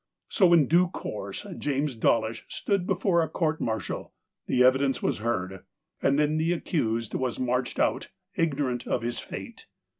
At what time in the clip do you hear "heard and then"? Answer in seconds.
5.19-6.37